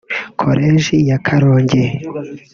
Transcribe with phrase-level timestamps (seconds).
[0.39, 1.83] Koleji ya Karongi